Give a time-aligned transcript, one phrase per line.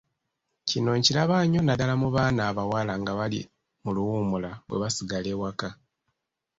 [0.67, 3.41] Kino nkiraba nnyo naddala mu baana abawala nga bali
[3.83, 5.69] mu luwummula bwe basigla ewaka.